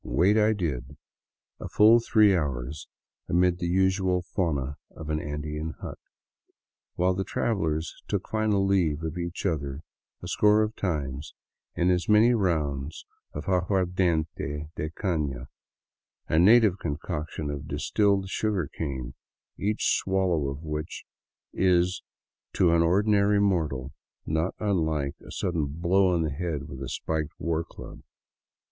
Wait 0.03 0.35
I 0.35 0.53
did, 0.53 0.97
a 1.59 1.67
full 1.67 1.99
three 1.99 2.35
hours, 2.35 2.87
amid 3.29 3.59
the 3.59 3.67
usual 3.67 4.23
fauna 4.23 4.77
of 4.89 5.11
an 5.11 5.19
Andean 5.21 5.75
hut, 5.79 5.99
while 6.95 7.13
the 7.13 7.23
travelers 7.23 7.93
took 8.07 8.27
final 8.27 8.65
leave 8.65 9.03
of 9.03 9.19
each 9.19 9.45
other 9.45 9.81
a 10.23 10.27
score 10.27 10.63
of 10.63 10.75
times 10.75 11.35
in 11.75 11.91
as 11.91 12.09
many 12.09 12.33
rounds 12.33 13.05
of 13.35 13.45
aguardiente 13.47 14.71
de 14.75 14.89
cam, 14.89 15.45
a 16.27 16.39
native 16.39 16.79
concoction 16.79 17.51
of 17.51 17.67
distilled 17.67 18.27
sugarcane, 18.27 19.13
each 19.59 19.97
swallow 19.99 20.47
of 20.49 20.63
which 20.63 21.03
is 21.53 22.01
to 22.53 22.71
an 22.73 22.81
ordinary 22.81 23.39
mortal 23.39 23.91
not 24.25 24.55
unlike 24.57 25.13
a 25.23 25.29
sudden 25.29 25.67
blow 25.67 26.07
on 26.11 26.23
the 26.23 26.31
head 26.31 26.67
with 26.67 26.81
a 26.81 26.89
spiked 26.89 27.33
war 27.39 27.63
club. 27.63 28.01